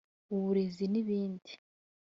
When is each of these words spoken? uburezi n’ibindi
uburezi 0.33 0.85
n’ibindi 0.91 1.51